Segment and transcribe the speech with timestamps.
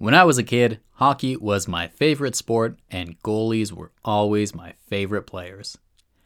[0.00, 4.72] When I was a kid, hockey was my favorite sport, and goalies were always my
[4.88, 5.76] favorite players.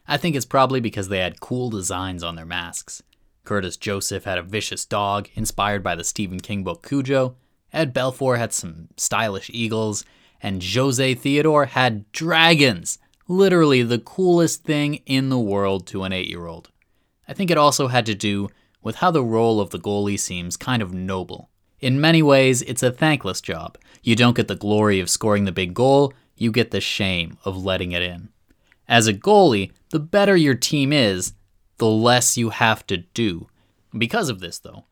[0.07, 3.03] I think it's probably because they had cool designs on their masks.
[3.43, 7.35] Curtis Joseph had a vicious dog, inspired by the Stephen King book Cujo.
[7.73, 10.05] Ed Belfour had some stylish eagles,
[10.41, 12.97] and Jose Theodore had dragons.
[13.27, 16.71] Literally the coolest thing in the world to an eight year old.
[17.27, 18.47] I think it also had to do
[18.81, 21.49] with how the role of the goalie seems kind of noble.
[21.79, 23.77] In many ways, it's a thankless job.
[24.01, 27.63] You don't get the glory of scoring the big goal, you get the shame of
[27.63, 28.29] letting it in.
[28.87, 31.33] As a goalie, the better your team is,
[31.77, 33.47] the less you have to do.
[33.97, 34.85] Because of this, though,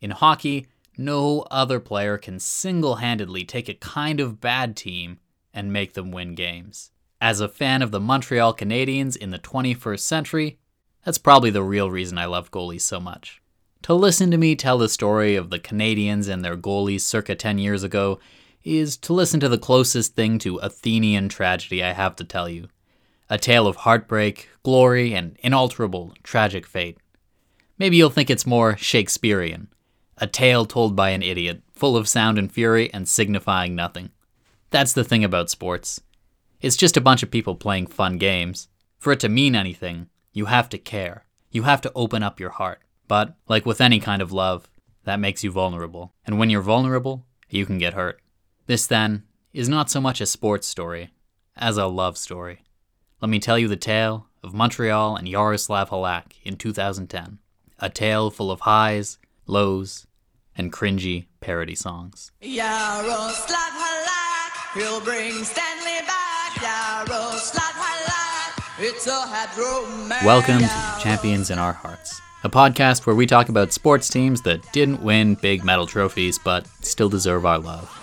[0.00, 5.18] in hockey, no other player can single handedly take a kind of bad team
[5.52, 6.90] and make them win games.
[7.20, 10.58] As a fan of the Montreal Canadiens in the 21st century,
[11.04, 13.39] that's probably the real reason I love goalies so much.
[13.82, 17.58] To listen to me tell the story of the Canadiens and their goalies circa 10
[17.58, 18.20] years ago
[18.62, 22.68] is to listen to the closest thing to Athenian tragedy I have to tell you.
[23.30, 26.98] A tale of heartbreak, glory, and inalterable tragic fate.
[27.78, 29.68] Maybe you'll think it's more Shakespearean.
[30.18, 34.10] A tale told by an idiot, full of sound and fury and signifying nothing.
[34.68, 36.02] That's the thing about sports.
[36.60, 38.68] It's just a bunch of people playing fun games.
[38.98, 41.24] For it to mean anything, you have to care.
[41.50, 42.82] You have to open up your heart.
[43.10, 44.70] But, like with any kind of love,
[45.02, 46.14] that makes you vulnerable.
[46.24, 48.20] And when you're vulnerable, you can get hurt.
[48.68, 51.10] This, then, is not so much a sports story
[51.56, 52.62] as a love story.
[53.20, 57.40] Let me tell you the tale of Montreal and Yaroslav Halak in 2010.
[57.80, 60.06] A tale full of highs, lows,
[60.56, 62.30] and cringy parody songs.
[62.40, 66.62] Yaroslav Halak, he'll bring Stanley back.
[66.62, 73.26] Yaroslav Halak, it's a hydro Welcome to Champions in Our Hearts a podcast where we
[73.26, 77.96] talk about sports teams that didn't win big medal trophies but still deserve our love.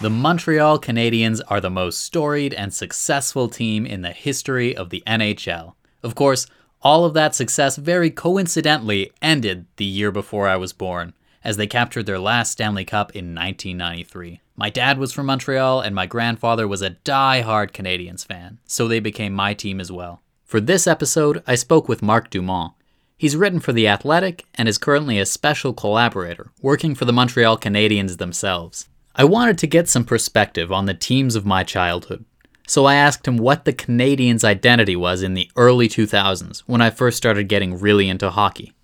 [0.00, 5.02] The Montreal Canadiens are the most storied and successful team in the history of the
[5.08, 5.74] NHL.
[6.04, 6.46] Of course,
[6.82, 11.66] all of that success very coincidentally ended the year before I was born, as they
[11.66, 14.40] captured their last Stanley Cup in 1993.
[14.56, 19.00] My dad was from Montreal, and my grandfather was a die-hard Canadiens fan, so they
[19.00, 20.22] became my team as well.
[20.44, 22.72] For this episode, I spoke with Marc Dumont.
[23.16, 27.58] He's written for The Athletic and is currently a special collaborator, working for the Montreal
[27.58, 28.88] Canadiens themselves.
[29.14, 32.24] I wanted to get some perspective on the teams of my childhood,
[32.68, 36.90] so I asked him what the Canadiens' identity was in the early 2000s when I
[36.90, 38.74] first started getting really into hockey.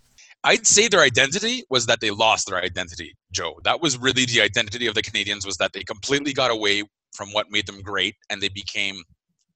[0.42, 3.60] I'd say their identity was that they lost their identity, Joe.
[3.64, 6.82] That was really the identity of the Canadiens was that they completely got away
[7.14, 8.96] from what made them great and they became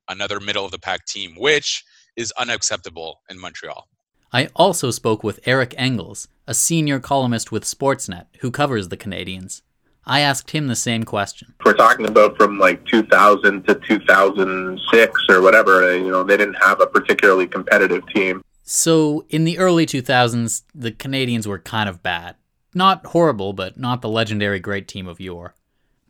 [0.08, 1.82] another middle of the pack team, which
[2.16, 3.88] is unacceptable in Montreal.
[4.30, 9.62] I also spoke with Eric Engels, a senior columnist with Sportsnet who covers the Canadiens.
[10.08, 11.54] I asked him the same question.
[11.64, 16.54] We're talking about from like 2000 to 2006 or whatever, uh, you know, they didn't
[16.54, 18.42] have a particularly competitive team.
[18.64, 22.36] So, in the early 2000s, the Canadiens were kind of bad.
[22.74, 25.54] Not horrible, but not the legendary great team of yore.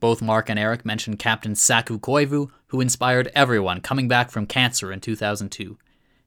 [0.00, 4.92] Both Marc and Eric mentioned Captain Saku Koivu, who inspired everyone coming back from cancer
[4.92, 5.76] in 2002.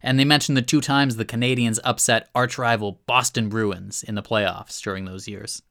[0.04, 4.24] And they mentioned the two times the Canadiens upset arch rival Boston Bruins in the
[4.24, 5.62] playoffs during those years.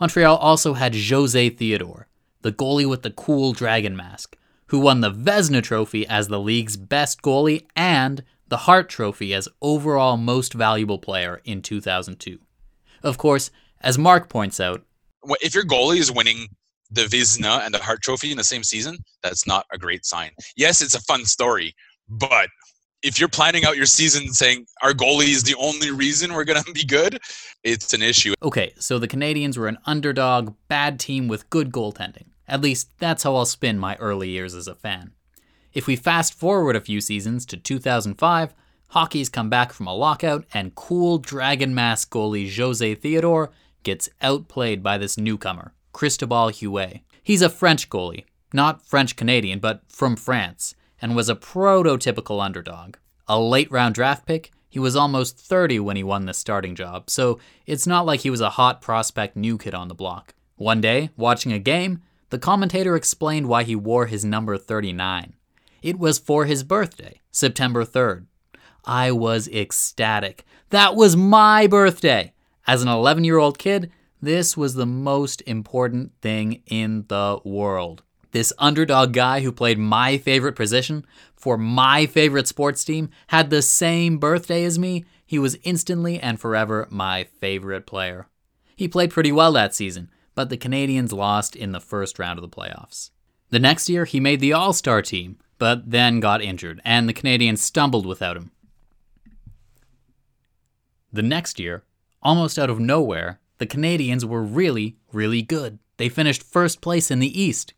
[0.00, 2.08] Montreal also had Jose Theodore,
[2.42, 4.36] the goalie with the cool dragon mask,
[4.66, 9.48] who won the Vezina Trophy as the league's best goalie and the Hart Trophy as
[9.60, 12.38] overall most valuable player in 2002.
[13.02, 13.50] Of course,
[13.80, 14.84] as Marc points out,
[15.40, 16.48] if your goalie is winning
[16.90, 20.30] the Vezina and the Hart Trophy in the same season, that's not a great sign.
[20.56, 21.74] Yes, it's a fun story,
[22.08, 22.48] but
[23.02, 26.62] if you're planning out your season saying our goalie is the only reason we're going
[26.62, 27.20] to be good,
[27.62, 28.34] it's an issue.
[28.42, 32.26] Okay, so the Canadiens were an underdog, bad team with good goaltending.
[32.46, 35.12] At least that's how I'll spin my early years as a fan.
[35.74, 38.54] If we fast forward a few seasons to 2005,
[38.88, 43.50] hockey's come back from a lockout, and cool Dragon Mask goalie Jose Theodore
[43.82, 47.02] gets outplayed by this newcomer, Cristobal Huet.
[47.22, 48.24] He's a French goalie,
[48.54, 52.96] not French Canadian, but from France and was a prototypical underdog.
[53.26, 57.08] A late round draft pick, he was almost 30 when he won the starting job,
[57.10, 60.34] so it's not like he was a hot prospect new kid on the block.
[60.56, 65.34] One day, watching a game, the commentator explained why he wore his number 39.
[65.82, 68.26] It was for his birthday, September 3rd.
[68.84, 70.44] I was ecstatic.
[70.70, 72.32] That was my birthday!
[72.66, 73.90] As an 11 year old kid,
[74.20, 78.02] this was the most important thing in the world.
[78.32, 83.62] This underdog guy who played my favorite position for my favorite sports team had the
[83.62, 85.04] same birthday as me.
[85.24, 88.26] He was instantly and forever my favorite player.
[88.76, 92.42] He played pretty well that season, but the Canadiens lost in the first round of
[92.42, 93.10] the playoffs.
[93.50, 97.14] The next year, he made the All Star team, but then got injured, and the
[97.14, 98.52] Canadiens stumbled without him.
[101.12, 101.84] The next year,
[102.22, 105.78] almost out of nowhere, the Canadiens were really, really good.
[105.96, 107.74] They finished first place in the East.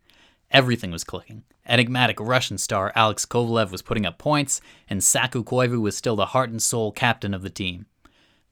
[0.50, 1.44] Everything was clicking.
[1.66, 6.26] Enigmatic Russian star Alex Kovalev was putting up points, and Saku Koivu was still the
[6.26, 7.86] heart and soul captain of the team.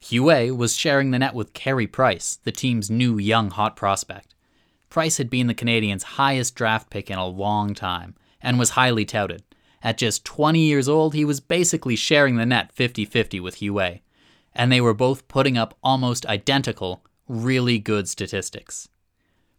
[0.01, 4.33] Huet was sharing the net with Carey Price, the team's new young hot prospect.
[4.89, 9.03] Price had been the Canadiens' highest draft pick in a long time and was highly
[9.03, 9.43] touted.
[9.83, 13.99] At just 20 years old, he was basically sharing the net 50 50 with Huet,
[14.53, 18.87] and they were both putting up almost identical, really good statistics.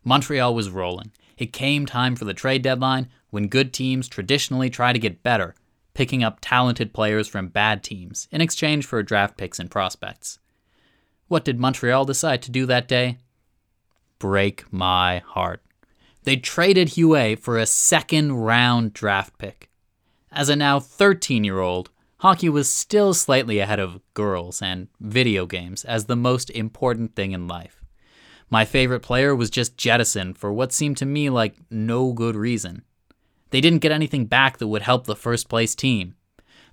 [0.04, 1.12] Montreal was rolling.
[1.40, 5.54] It came time for the trade deadline when good teams traditionally try to get better,
[5.94, 10.38] picking up talented players from bad teams in exchange for draft picks and prospects.
[11.28, 13.16] What did Montreal decide to do that day?
[14.18, 15.62] Break my heart.
[16.24, 19.70] They traded Huet for a second round draft pick.
[20.30, 21.88] As a now 13 year old,
[22.18, 27.32] hockey was still slightly ahead of girls and video games as the most important thing
[27.32, 27.79] in life.
[28.50, 32.82] My favorite player was just jettisoned for what seemed to me like no good reason.
[33.50, 36.16] They didn't get anything back that would help the first place team.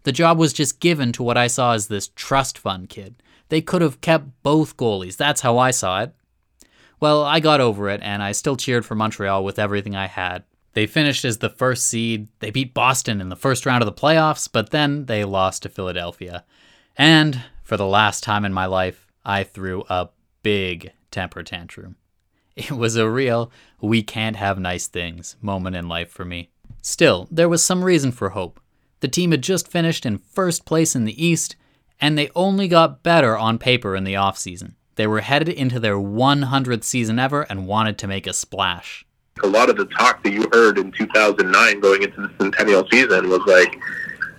[0.03, 3.21] The job was just given to what I saw as this trust fund kid.
[3.49, 6.13] They could have kept both goalies, that's how I saw it.
[6.99, 10.43] Well, I got over it, and I still cheered for Montreal with everything I had.
[10.73, 12.27] They finished as the first seed.
[12.39, 15.69] They beat Boston in the first round of the playoffs, but then they lost to
[15.69, 16.43] Philadelphia.
[16.97, 20.09] And for the last time in my life, I threw a
[20.41, 21.95] big temper tantrum.
[22.57, 26.49] It was a real, we can't have nice things moment in life for me.
[26.81, 28.59] Still, there was some reason for hope.
[28.99, 31.55] The team had just finished in first place in the East,
[32.01, 34.73] and they only got better on paper in the offseason.
[34.95, 39.05] They were headed into their 100th season ever and wanted to make a splash.
[39.43, 43.29] A lot of the talk that you heard in 2009 going into the centennial season
[43.29, 43.77] was like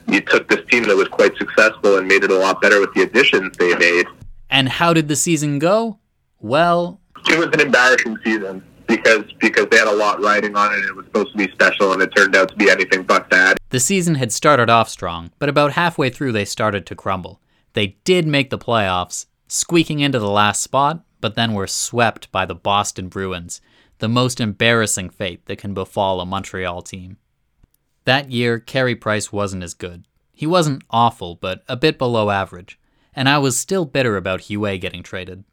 [0.09, 2.93] you took this team that was quite successful and made it a lot better with
[2.95, 4.07] the additions they made.
[4.51, 5.99] And how did the season go?
[6.41, 10.79] Well, It was an embarrassing season because because they had a lot riding on it.
[10.79, 13.29] and It was supposed to be special, and it turned out to be anything but
[13.31, 13.59] that.
[13.71, 17.41] the season had started off strong, but about halfway through they started to crumble.
[17.75, 22.47] They did make the playoffs, squeaking into the last spot, but then were swept by
[22.47, 23.61] the Boston Bruins,
[23.99, 27.19] the most embarrassing fate that can befall a Montreal team.
[28.05, 30.07] That year, Carey Price wasn't as good.
[30.33, 32.79] He wasn't awful, but a bit below average,
[33.15, 35.45] and I was still bitter about Huet getting traded.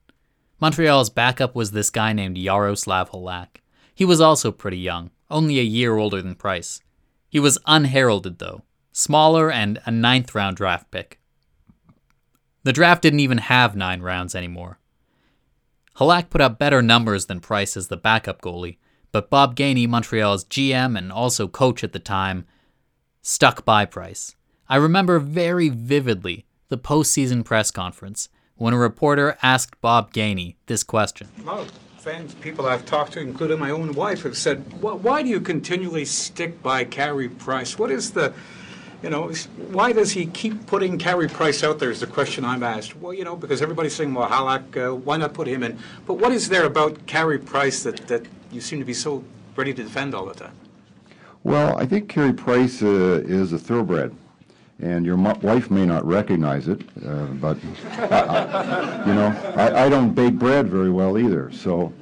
[0.59, 3.61] Montreal's backup was this guy named Yaroslav Halak.
[3.93, 6.81] He was also pretty young, only a year older than Price.
[7.29, 11.19] He was unheralded, though, smaller and a ninth round draft pick.
[12.63, 14.79] The draft didn't even have nine rounds anymore.
[15.97, 18.77] Halak put up better numbers than Price as the backup goalie,
[19.11, 22.45] but Bob Gainey, Montreal's GM and also coach at the time,
[23.21, 24.35] stuck by Price.
[24.67, 30.83] I remember very vividly the postseason press conference when a reporter asked Bob Gainey this
[30.83, 31.27] question.
[31.43, 31.65] Well,
[31.97, 36.05] fans, people I've talked to, including my own wife, have said, "Why do you continually
[36.05, 37.77] stick by Carey Price?
[37.77, 38.33] What is the,
[39.01, 39.29] you know,
[39.71, 42.95] why does he keep putting Carey Price out there?" Is the question I'm asked.
[42.97, 46.15] Well, you know, because everybody's saying, "Well, Halak, uh, why not put him in?" But
[46.15, 49.23] what is there about Carey Price that that you seem to be so
[49.55, 50.53] ready to defend all the time?
[51.43, 54.15] Well, I think Carey Price uh, is a thoroughbred,
[54.79, 57.57] and your wife may not recognize it, uh, but
[57.97, 61.51] I, I, you know, I, I don't bake bread very well either.
[61.51, 61.93] So,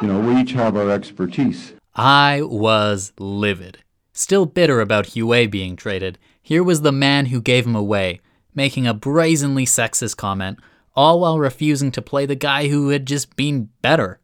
[0.00, 1.74] you know, we each have our expertise.
[1.94, 3.78] I was livid.
[4.12, 8.20] Still bitter about Huet being traded, here was the man who gave him away,
[8.54, 10.58] making a brazenly sexist comment,
[10.94, 14.20] all while refusing to play the guy who had just been better.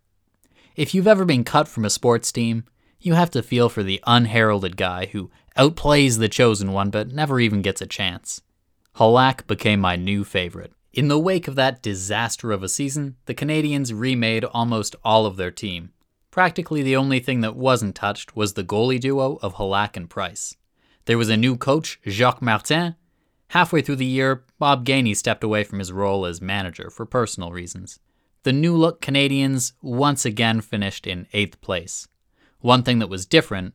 [0.76, 2.64] If you've ever been cut from a sports team,
[3.00, 7.40] you have to feel for the unheralded guy who outplays the chosen one but never
[7.40, 8.40] even gets a chance.
[8.96, 10.72] Halak became my new favorite.
[10.92, 15.36] In the wake of that disaster of a season, the Canadiens remade almost all of
[15.36, 15.92] their team.
[16.30, 20.56] Practically the only thing that wasn't touched was the goalie duo of Halak and Price.
[21.04, 22.94] There was a new coach, Jacques Martin.
[23.48, 27.50] Halfway through the year, Bob Gainey stepped away from his role as manager for personal
[27.50, 27.98] reasons.
[28.42, 32.08] The new look Canadiens once again finished in eighth place.
[32.60, 33.74] One thing that was different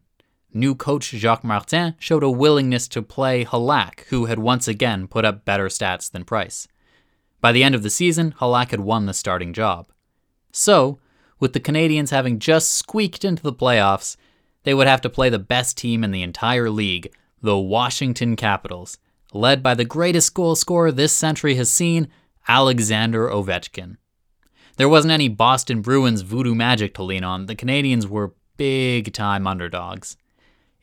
[0.56, 5.26] new coach Jacques Martin showed a willingness to play Halak, who had once again put
[5.26, 6.68] up better stats than Price.
[7.42, 9.92] By the end of the season, Halak had won the starting job.
[10.52, 11.00] So,
[11.40, 14.16] with the Canadiens having just squeaked into the playoffs,
[14.64, 18.98] they would have to play the best team in the entire league, the Washington Capitals,
[19.34, 22.08] led by the greatest goal scorer this century has seen,
[22.48, 23.98] Alexander Ovechkin.
[24.78, 27.46] There wasn't any Boston Bruins voodoo magic to lean on.
[27.46, 30.18] The Canadiens were big time underdogs.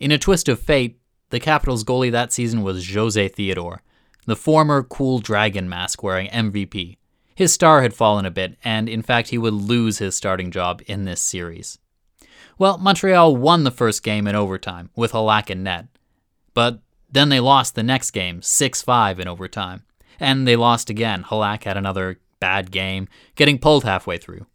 [0.01, 3.83] In a twist of fate, the Capitals goalie that season was Jose Theodore,
[4.25, 6.97] the former cool dragon mask wearing MVP.
[7.35, 10.81] His star had fallen a bit, and in fact, he would lose his starting job
[10.87, 11.79] in this series.
[12.57, 15.89] Well, Montreal won the first game in overtime with Halak in net.
[16.55, 16.81] But
[17.11, 19.85] then they lost the next game, 6 5 in overtime.
[20.19, 21.25] And they lost again.
[21.25, 24.47] Halak had another bad game, getting pulled halfway through.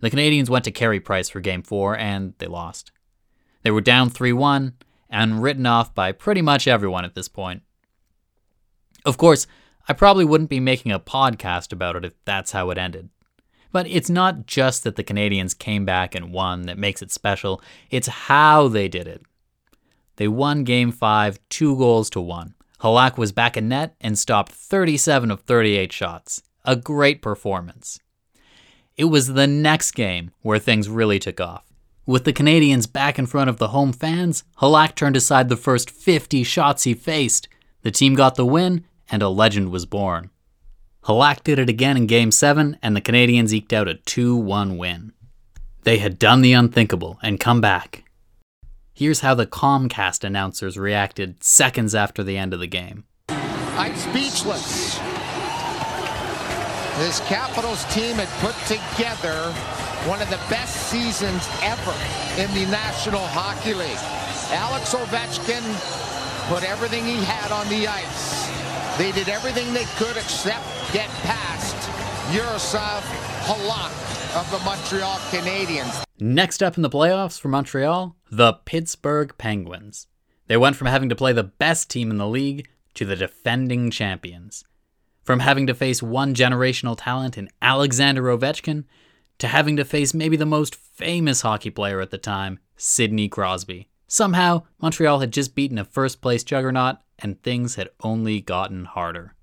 [0.00, 2.90] The Canadiens went to Carey Price for game four, and they lost.
[3.66, 4.74] They were down 3 1
[5.10, 7.64] and written off by pretty much everyone at this point.
[9.04, 9.48] Of course,
[9.88, 13.08] I probably wouldn't be making a podcast about it if that's how it ended.
[13.72, 17.60] But it's not just that the Canadiens came back and won that makes it special,
[17.90, 19.22] it's how they did it.
[20.14, 22.54] They won Game 5 two goals to one.
[22.82, 26.40] Halak was back in net and stopped 37 of 38 shots.
[26.64, 27.98] A great performance.
[28.96, 31.66] It was the next game where things really took off.
[32.08, 35.90] With the Canadiens back in front of the home fans, Halak turned aside the first
[35.90, 37.48] 50 shots he faced.
[37.82, 40.30] The team got the win, and a legend was born.
[41.06, 44.78] Halak did it again in Game 7, and the Canadiens eked out a 2 1
[44.78, 45.14] win.
[45.82, 48.04] They had done the unthinkable and come back.
[48.94, 53.04] Here's how the Comcast announcers reacted seconds after the end of the game.
[53.28, 54.96] I'm speechless.
[56.98, 59.52] This Capitals team had put together
[60.04, 61.94] one of the best seasons ever
[62.40, 63.98] in the National Hockey League.
[64.52, 65.64] Alex Ovechkin
[66.48, 68.46] put everything he had on the ice.
[68.98, 71.74] They did everything they could except get past
[72.32, 73.02] Yaroslav
[73.44, 73.92] Halak
[74.36, 76.04] of the Montreal Canadiens.
[76.18, 80.06] Next up in the playoffs for Montreal, the Pittsburgh Penguins.
[80.46, 83.90] They went from having to play the best team in the league to the defending
[83.90, 84.64] champions.
[85.22, 88.84] From having to face one generational talent in Alexander Ovechkin
[89.38, 93.88] to having to face maybe the most famous hockey player at the time, Sidney Crosby.
[94.08, 99.34] Somehow, Montreal had just beaten a first place juggernaut and things had only gotten harder.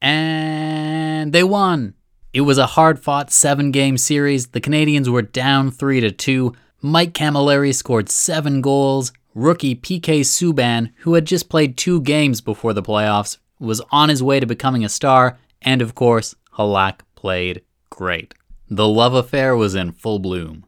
[0.00, 1.94] And they won!
[2.32, 4.48] It was a hard fought seven game series.
[4.48, 6.54] The Canadians were down 3 to 2.
[6.80, 9.12] Mike Cammalleri scored seven goals.
[9.34, 14.22] Rookie PK Subban, who had just played two games before the playoffs, was on his
[14.22, 18.34] way to becoming a star, and of course, Halak played great.
[18.74, 20.64] The love affair was in full bloom.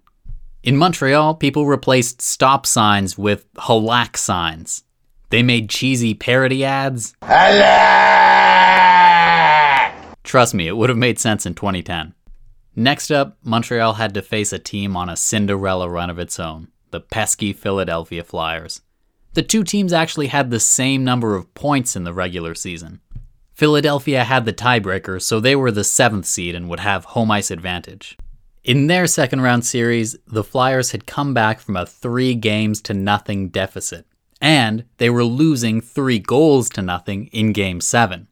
[0.62, 4.84] In Montreal, people replaced stop signs with Halak signs.
[5.30, 7.14] They made cheesy parody ads.
[10.22, 12.12] Trust me, it would have made sense in 2010.
[12.76, 16.68] Next up, Montreal had to face a team on a Cinderella run of its own
[16.90, 18.82] the pesky Philadelphia Flyers
[19.34, 23.00] the two teams actually had the same number of points in the regular season.
[23.54, 27.52] Philadelphia had the tiebreaker, so they were the seventh seed and would have home ice
[27.52, 28.18] advantage.
[28.64, 32.94] In their second round series, the Flyers had come back from a three games to
[32.94, 34.06] nothing deficit,
[34.40, 38.26] and they were losing three goals to nothing in Game 7.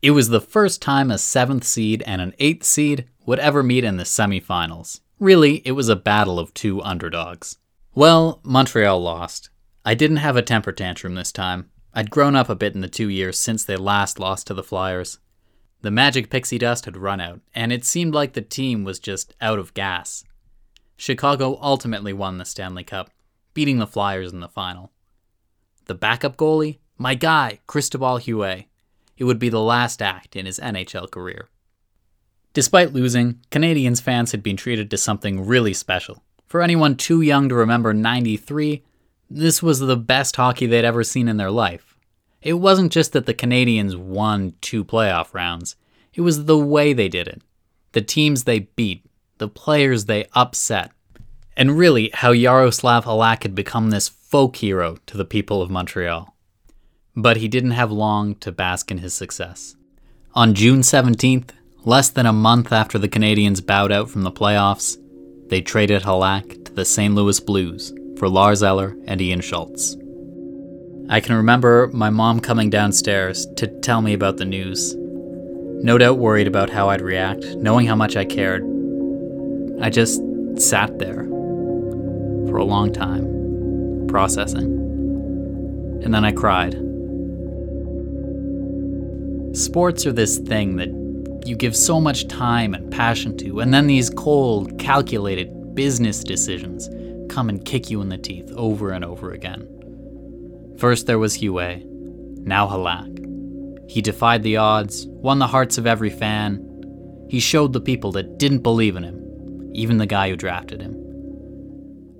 [0.00, 3.84] It was the first time a seventh seed and an eighth seed would ever meet
[3.84, 5.00] in the semifinals.
[5.18, 7.58] Really, it was a battle of two underdogs.
[7.94, 9.50] Well, Montreal lost,
[9.84, 11.70] I didn't have a temper tantrum this time.
[11.98, 14.62] I'd grown up a bit in the two years since they last lost to the
[14.62, 15.18] Flyers.
[15.80, 19.34] The magic pixie dust had run out, and it seemed like the team was just
[19.40, 20.22] out of gas.
[20.98, 23.08] Chicago ultimately won the Stanley Cup,
[23.54, 24.92] beating the Flyers in the final.
[25.86, 26.80] The backup goalie?
[26.98, 28.66] My guy, Cristobal Huet.
[29.16, 31.48] It would be the last act in his NHL career.
[32.52, 36.22] Despite losing, Canadiens fans had been treated to something really special.
[36.46, 38.82] For anyone too young to remember 93,
[39.28, 41.96] this was the best hockey they'd ever seen in their life.
[42.42, 45.76] It wasn't just that the Canadiens won two playoff rounds,
[46.14, 47.42] it was the way they did it.
[47.92, 49.04] The teams they beat,
[49.38, 50.92] the players they upset,
[51.56, 56.34] and really how Yaroslav Halak had become this folk hero to the people of Montreal.
[57.14, 59.76] But he didn't have long to bask in his success.
[60.34, 61.50] On June 17th,
[61.84, 64.96] less than a month after the Canadiens bowed out from the playoffs,
[65.48, 67.14] they traded Halak to the St.
[67.14, 69.96] Louis Blues for Lars Eller and Ian Schultz.
[71.08, 74.94] I can remember my mom coming downstairs to tell me about the news.
[74.96, 78.64] No doubt worried about how I'd react, knowing how much I cared.
[79.80, 80.20] I just
[80.56, 81.24] sat there
[82.48, 84.72] for a long time, processing.
[86.02, 86.74] And then I cried.
[89.56, 90.88] Sports are this thing that
[91.46, 96.88] you give so much time and passion to, and then these cold, calculated business decisions
[97.36, 99.68] come and kick you in the teeth over and over again.
[100.78, 103.90] First there was Huet, now Halak.
[103.90, 106.66] He defied the odds, won the hearts of every fan.
[107.28, 110.94] He showed the people that didn't believe in him, even the guy who drafted him.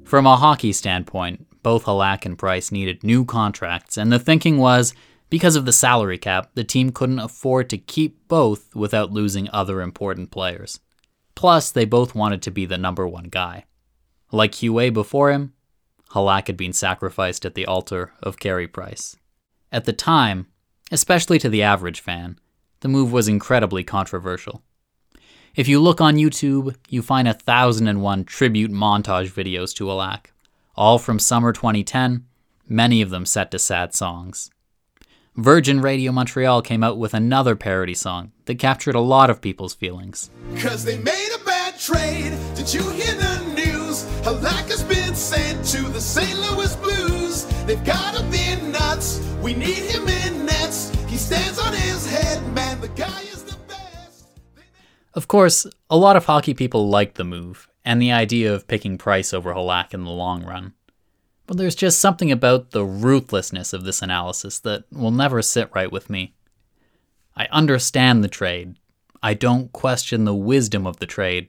[0.05, 4.93] From a hockey standpoint, both Halak and Price needed new contracts, and the thinking was
[5.31, 9.81] because of the salary cap, the team couldn't afford to keep both without losing other
[9.81, 10.79] important players.
[11.35, 13.65] Plus, they both wanted to be the number one guy.
[14.33, 15.53] Like Huet before him,
[16.11, 19.17] Halak had been sacrificed at the altar of Carey Price.
[19.71, 20.47] At the time,
[20.91, 22.39] especially to the average fan,
[22.81, 24.63] the move was incredibly controversial.
[25.55, 29.85] If you look on YouTube, you find a thousand and one tribute montage videos to
[29.85, 30.27] Halak,
[30.75, 32.27] all from summer 2010,
[32.69, 34.51] many of them set to sad songs.
[35.37, 39.75] Virgin Radio Montreal came out with another parody song that captured a lot of people's
[39.75, 40.31] feelings.
[40.59, 42.33] Cause they made a bad trade.
[42.55, 43.46] Did you hear the
[44.05, 44.27] news?
[44.27, 46.39] Halak has been sent to the St.
[46.39, 47.45] Louis Blues.
[47.65, 49.21] They've got him in nuts.
[49.43, 50.91] We need him in nets.
[51.07, 52.81] He stands on his head, man.
[52.81, 54.27] The guy is the best.
[55.15, 58.99] Of course, a lot of hockey people liked the move and the idea of picking
[58.99, 60.75] Price over Halak in the long run.
[61.47, 65.91] But there's just something about the ruthlessness of this analysis that will never sit right
[65.91, 66.35] with me.
[67.37, 68.77] I understand the trade.
[69.23, 71.49] I don't question the wisdom of the trade.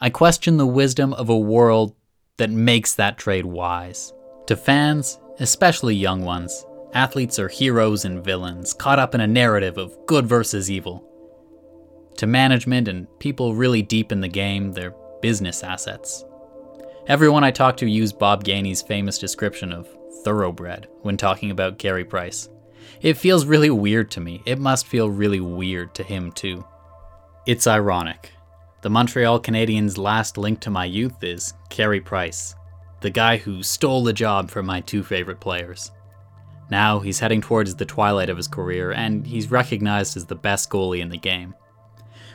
[0.00, 1.92] I question the wisdom of a world
[2.36, 4.12] that makes that trade wise.
[4.46, 6.64] To fans, especially young ones,
[6.94, 11.04] athletes are heroes and villains, caught up in a narrative of good versus evil.
[12.18, 16.24] To management and people really deep in the game, they're business assets.
[17.08, 19.88] Everyone I talked to used Bob Gainey's famous description of
[20.22, 22.48] thoroughbred when talking about Carey Price.
[23.02, 24.42] It feels really weird to me.
[24.46, 26.64] It must feel really weird to him, too.
[27.46, 28.30] It's ironic.
[28.80, 32.54] The Montreal Canadiens' last link to my youth is Carey Price,
[33.00, 35.90] the guy who stole the job from my two favorite players.
[36.70, 40.70] Now he's heading towards the twilight of his career, and he's recognized as the best
[40.70, 41.56] goalie in the game.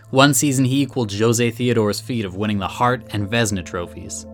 [0.10, 4.26] One season he equaled Jose Theodore's feat of winning the Hart and Vezina trophies.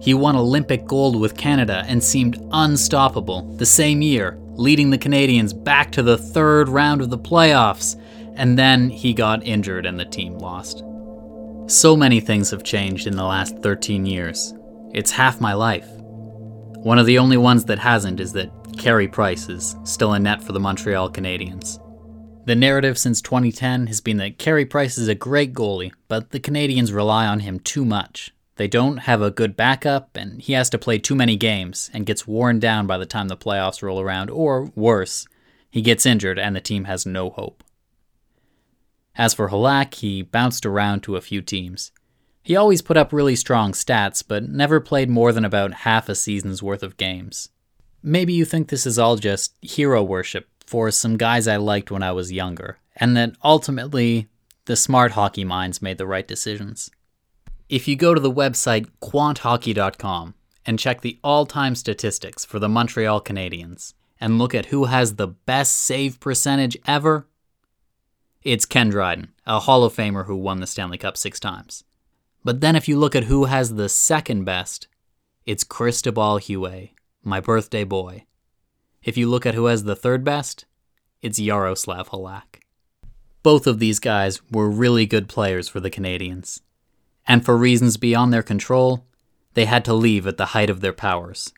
[0.00, 5.52] He won Olympic gold with Canada and seemed unstoppable the same year, leading the Canadiens
[5.52, 7.94] back to the third round of the playoffs,
[8.34, 10.82] and then he got injured and the team lost.
[11.68, 14.52] So many things have changed in the last 13 years.
[14.92, 15.86] It's half my life.
[15.88, 20.42] One of the only ones that hasn't is that Carey Price is still in net
[20.42, 21.78] for the Montreal Canadiens.
[22.46, 26.40] The narrative since 2010 has been that Carey Price is a great goalie, but the
[26.40, 28.34] Canadiens rely on him too much.
[28.56, 32.04] They don't have a good backup, and he has to play too many games and
[32.04, 35.26] gets worn down by the time the playoffs roll around, or worse,
[35.70, 37.64] he gets injured and the team has no hope.
[39.16, 41.92] As for Halak, he bounced around to a few teams.
[42.42, 46.14] He always put up really strong stats, but never played more than about half a
[46.14, 47.50] season's worth of games.
[48.02, 52.02] Maybe you think this is all just hero worship for some guys I liked when
[52.02, 54.28] I was younger, and that ultimately
[54.64, 56.90] the smart hockey minds made the right decisions.
[57.68, 60.34] If you go to the website quanthockey.com
[60.66, 65.14] and check the all time statistics for the Montreal Canadiens and look at who has
[65.14, 67.26] the best save percentage ever,
[68.42, 71.84] it's Ken Dryden, a Hall of Famer who won the Stanley Cup six times.
[72.44, 74.88] But then if you look at who has the second best,
[75.46, 76.90] it's Cristobal Huet,
[77.22, 78.26] my birthday boy.
[79.02, 80.64] If you look at who has the third best,
[81.20, 82.60] it's Yaroslav Halak.
[83.42, 86.60] Both of these guys were really good players for the Canadiens
[87.26, 89.06] and for reasons beyond their control,
[89.54, 91.52] they had to leave at the height of their powers.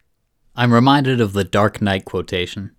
[0.56, 2.72] I'm reminded of the Dark Knight quotation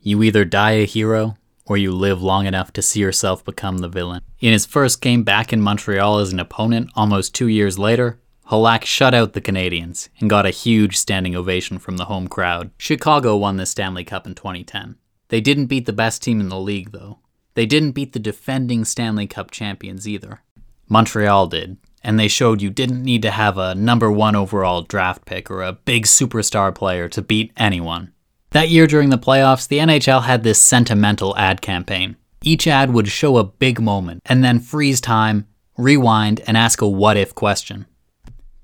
[0.00, 3.88] You either die a hero, or you live long enough to see yourself become the
[3.88, 4.22] villain.
[4.40, 8.84] In his first game back in Montreal as an opponent almost two years later, Halak
[8.84, 12.70] shut out the Canadiens and got a huge standing ovation from the home crowd.
[12.76, 14.96] Chicago won the Stanley Cup in 2010.
[15.28, 17.20] They didn't beat the best team in the league, though.
[17.54, 20.42] They didn't beat the defending Stanley Cup champions either.
[20.88, 25.24] Montreal did, and they showed you didn't need to have a number one overall draft
[25.24, 28.12] pick or a big superstar player to beat anyone.
[28.52, 32.16] That year during the playoffs, the NHL had this sentimental ad campaign.
[32.42, 35.46] Each ad would show a big moment and then freeze time,
[35.78, 37.86] rewind, and ask a what if question.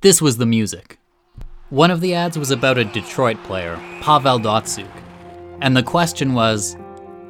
[0.02, 0.98] This was the music.
[1.70, 4.86] One of the ads was about a Detroit player, Pavel Datsyuk,
[5.62, 6.76] and the question was,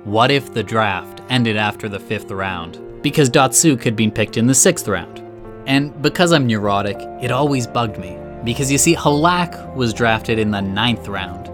[0.03, 2.81] what if the draft ended after the fifth round?
[3.03, 5.23] Because Datsyuk had been picked in the sixth round.
[5.69, 8.19] And because I'm neurotic, it always bugged me.
[8.45, 11.51] Because you see, Halak was drafted in the ninth round.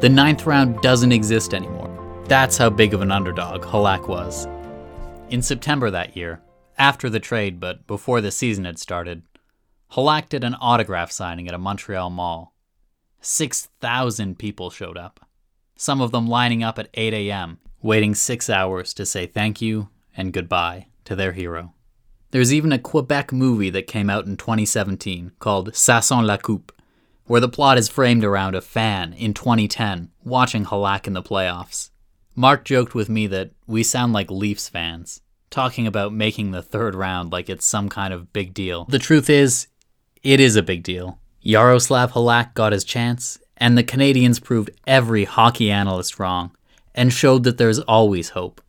[0.00, 2.24] The ninth round doesn't exist anymore.
[2.26, 4.48] That's how big of an underdog Halak was.
[5.28, 6.40] In September that year,
[6.78, 9.22] after the trade but before the season had started,
[9.92, 12.54] Halak did an autograph signing at a Montreal mall
[13.20, 15.20] 6,000 people showed up,
[15.76, 19.90] some of them lining up at 8 a.m., waiting six hours to say thank you
[20.16, 21.74] and goodbye to their hero.
[22.30, 26.72] There's even a Quebec movie that came out in 2017 called sent la coupe,
[27.30, 31.90] where the plot is framed around a fan in 2010 watching Halak in the playoffs.
[32.34, 36.92] Marc joked with me that we sound like Leafs fans, talking about making the third
[36.92, 38.84] round like it's some kind of big deal.
[38.86, 39.68] The truth is,
[40.24, 41.20] it is a big deal.
[41.40, 46.50] Yaroslav Halak got his chance, and the Canadiens proved every hockey analyst wrong
[46.96, 48.60] and showed that there's always hope.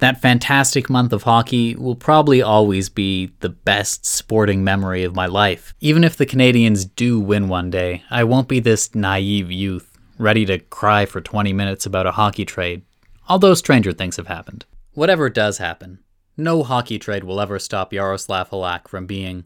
[0.00, 5.26] That fantastic month of hockey will probably always be the best sporting memory of my
[5.26, 5.74] life.
[5.80, 10.46] Even if the Canadiens do win one day, I won't be this naive youth, ready
[10.46, 12.80] to cry for 20 minutes about a hockey trade,
[13.28, 14.64] although stranger things have happened.
[14.94, 15.98] Whatever does happen,
[16.34, 19.44] no hockey trade will ever stop Yaroslav Halak from being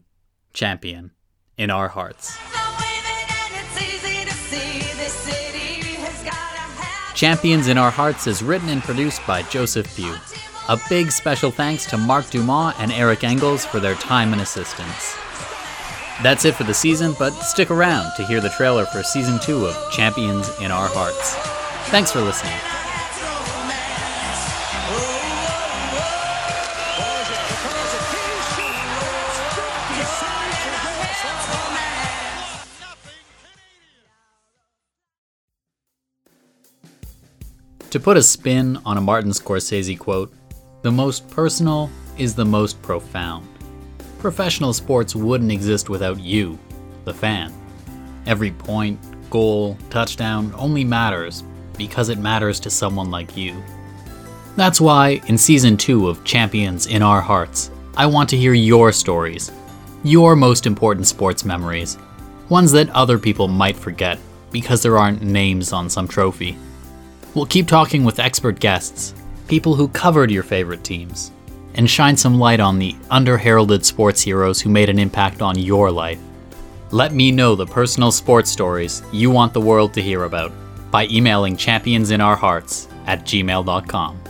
[0.53, 1.11] champion
[1.57, 2.37] in our hearts.
[7.15, 10.17] Champions in Our Hearts is written and produced by Joseph Pugh.
[10.67, 15.15] A big special thanks to Marc Dumont and Eric Engels for their time and assistance.
[16.21, 19.65] That's it for the season, but stick around to hear the trailer for season 2
[19.65, 21.35] of Champions in Our Hearts.
[21.89, 22.74] Thanks for listening.
[37.95, 40.33] To put a spin on a Martin Scorsese quote,
[40.81, 43.47] the most personal is the most profound.
[44.19, 46.59] Professional sports wouldn't exist without you,
[47.05, 47.53] the fan.
[48.25, 51.45] Every point, goal, touchdown only matters
[51.77, 53.63] because it matters to someone like you.
[54.57, 58.91] That's why, in season 2 of Champions in Our Hearts, I want to hear your
[58.91, 59.53] stories,
[60.03, 61.97] your most important sports memories,
[62.49, 64.19] ones that other people might forget
[64.51, 66.57] because there aren't names on some trophy.
[67.35, 69.13] We'll keep talking with expert guests,
[69.49, 71.31] people who covered your favorite teams,
[71.73, 75.91] and shine some light on the under-heralded sports heroes who made an impact on your
[75.91, 76.19] life.
[76.91, 80.53] Let me know the personal sports stories you want the world to hear about
[80.91, 84.21] by emailing championsinOurhearts at gmail.com.